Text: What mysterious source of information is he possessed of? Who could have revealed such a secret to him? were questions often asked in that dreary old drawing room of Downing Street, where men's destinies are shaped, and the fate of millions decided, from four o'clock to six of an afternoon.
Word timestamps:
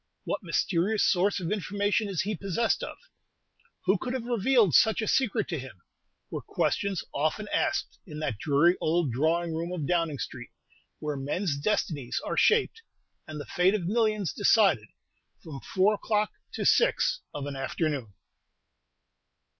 What 0.23 0.41
mysterious 0.41 1.03
source 1.03 1.39
of 1.39 1.51
information 1.51 2.09
is 2.09 2.21
he 2.23 2.35
possessed 2.35 2.81
of? 2.81 2.97
Who 3.85 3.99
could 3.99 4.13
have 4.13 4.25
revealed 4.25 4.73
such 4.73 4.99
a 4.99 5.07
secret 5.07 5.47
to 5.49 5.59
him? 5.59 5.83
were 6.31 6.41
questions 6.41 7.03
often 7.13 7.47
asked 7.49 7.99
in 8.07 8.17
that 8.17 8.39
dreary 8.39 8.75
old 8.81 9.11
drawing 9.11 9.53
room 9.53 9.71
of 9.71 9.85
Downing 9.85 10.17
Street, 10.17 10.49
where 10.97 11.17
men's 11.17 11.55
destinies 11.55 12.19
are 12.25 12.35
shaped, 12.35 12.81
and 13.27 13.39
the 13.39 13.45
fate 13.45 13.75
of 13.75 13.85
millions 13.85 14.33
decided, 14.33 14.87
from 15.43 15.61
four 15.61 15.93
o'clock 15.93 16.31
to 16.53 16.65
six 16.65 17.19
of 17.31 17.45
an 17.45 17.55
afternoon. 17.55 18.11